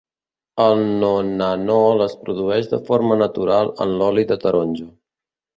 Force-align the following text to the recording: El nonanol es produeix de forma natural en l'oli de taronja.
El 0.63 0.79
nonanol 1.03 2.01
es 2.07 2.17
produeix 2.23 2.71
de 2.73 2.81
forma 2.89 3.21
natural 3.23 3.73
en 3.87 3.97
l'oli 4.01 4.29
de 4.33 4.43
taronja. 4.47 4.91